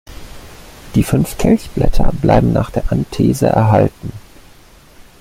[0.95, 4.11] Die fünf Kelchblätter bleiben nach der Anthese erhalten.